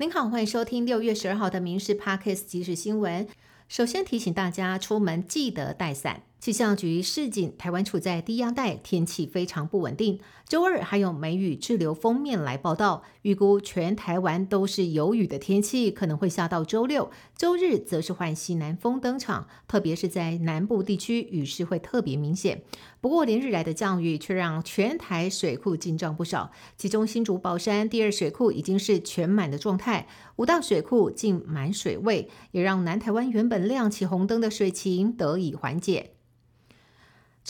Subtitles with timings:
[0.00, 3.28] 您好，欢迎收听六月十二号的《民事 Parkes》即时新闻。
[3.68, 6.22] 首先提醒大家，出门记得带伞。
[6.40, 10.18] 气象局示警，台湾处在低压带，天气非常不稳定。
[10.48, 17.10] 周二还有梅雨滞留封面来报道，预估全台湾都是有雨的天气，可能会下到周六。
[17.36, 22.62] 周日则是换西南风登场，特别是在南部地区，雨势会特别明显。
[23.02, 36.12] 不过连日来的降雨却让全台水库进账不少，其中新竹宝山第二水库已经是全满的状态，五大水库竟满水位，也让南台湾原本亮起红灯的水情得以缓解。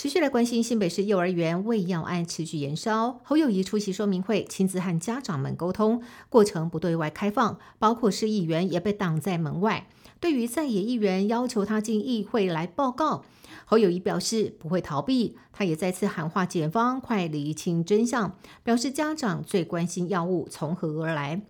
[0.01, 9.89] 持续来关心新北市幼儿园喂药案持续延烧，侯友谊出席说明会，亲自和家长们沟通，过程不对外开放，包括市议员也被挡在门外。
[10.19, 13.27] 对于在野议员要求他进议会来报告，
[13.67, 21.43] 侯友谊表示不会逃避，他也再次喊话检方快厘清真相，表示家长最关心药物从何而来。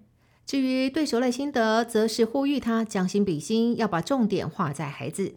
[0.45, 5.35] 至于对手赖清德，则是呼吁他将心比心，要把重点画在孩子。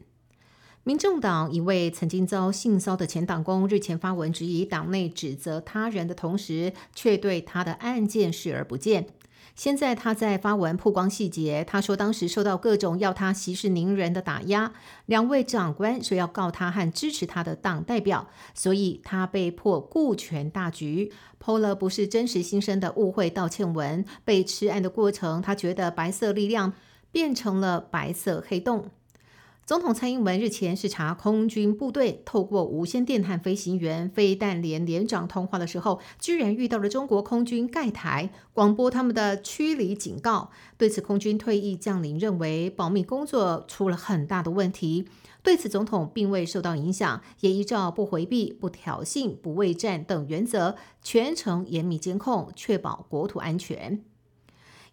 [0.85, 9.07] 民众党一位曾经遭性骚的前党工日前发文质疑党内指责他人的同时，却对他的案件视而不见。
[9.55, 14.73] 现在他在发文曝光细节，他说当时受到各种要他息事宁人的打压，
[15.05, 24.03] 两位长官说要告他和支持他的党代表，所以他被迫顾全大局，剖了不是真实心声的误会道歉文。
[24.25, 26.73] 被吃案的过程，他觉得白色力量
[27.09, 28.89] 变成了白色黑洞。
[29.66, 40.52] 总统蔡英文日前视察空军部队，透过无线电和飞行员、飞弹连连长通话的时候，居然遇到了中国空军盖台广播他们的驱离警告。
[40.78, 45.08] 对此，空军退役将领认为保密工作出了很大的问题。
[45.41, 54.03] 对此，总统并未受到影响，也依照不回避、不挑衅、不畏战等原则，全程严密监控，确保国土安全。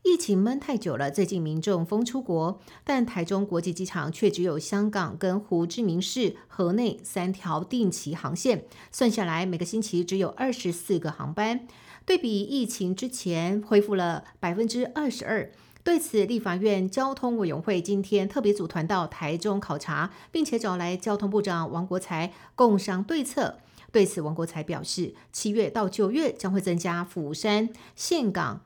[0.03, 11.67] 疫情闷太久了，最近民众疯出国，但台中国际机场却只有香港跟胡志明市河内三条定期航线，算下来每个星期只有二十四个航班，
[12.07, 15.53] 对比疫情之前恢复了百分之二十二。
[15.85, 23.59] 对此，立法院交通委员会今天特别组团到台中考察，并且找来交通部长王国才共商对策。
[23.93, 28.63] 对此，王国才表示，七月到九月将会增加釜山、岘港。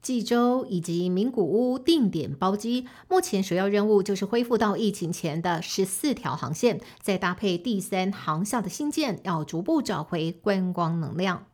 [0.00, 11.47] 济州以及名古屋定点包机，目前首要任务就是恢复到疫情前的十四条航线，再搭配第三航校的新建，要逐步找回观光能量。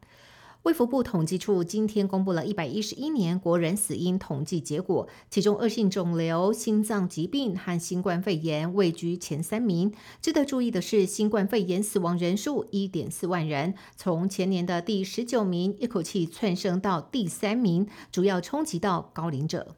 [0.64, 9.92] 卫福部统计处今天公布了一百一十一年国人死因统计结果，其中恶性肿瘤、心脏疾病和新冠肺炎位居前三名。
[10.22, 19.76] 值得注意的是，新冠肺炎死亡人数一点四万人，从前年的第十九名一口气窜升到第三名，主要冲击到高龄者。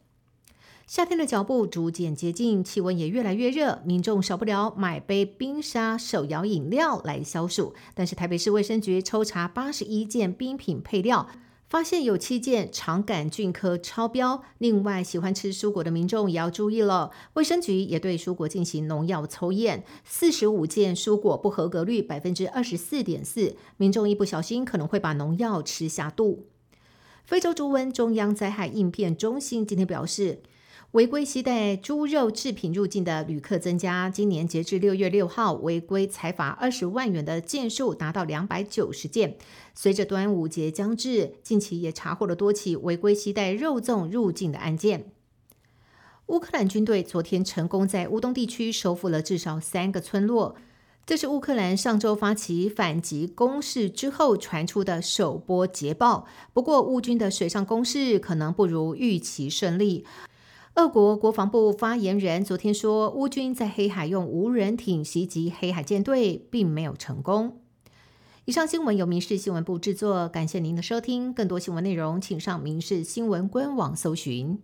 [0.86, 7.74] 夏天的脚步逐渐接近，气温也越来越热，民众少不了买杯冰沙手摇饮料来消暑。
[7.92, 11.28] 但是台北市卫生局抽查八十一件冰品配料，
[11.69, 14.44] 发现有七件肠杆菌科超标。
[14.58, 26.47] 另外，喜欢吃蔬果的民众也要注意了，卫生局也对蔬果进行农药抽验，四十五件蔬果不合格率百分之二十四点四，民众一不小心可能会把农药吃下肚。
[27.24, 30.42] 非洲猪瘟中央灾害应变中心今天表示。
[30.96, 39.36] 违规携带猪肉制品入境的旅客增加，今年截至六月六号，违规裁罚二十万元的件数达到两百九十件。
[39.74, 45.12] 随着端午节将至，近期也查获了多起违规携带肉粽入境的案件。
[46.28, 50.56] 乌克兰军队昨天成功在乌东地区收复了至少三个村落，
[51.04, 56.26] 这是乌克兰上周发起反击攻势之后传出的首波捷报。
[56.54, 60.06] 不过，乌军的水上攻势可能不如预期顺利。
[60.76, 67.62] 俄国国防部发言人昨天说，乌军在黑海用无人艇袭击黑海舰队，并没有成功。
[68.44, 71.32] 以上新闻由民事新闻部制作，感谢您的收听。
[71.32, 74.59] 更多新闻内容，请上民事新闻官网搜寻。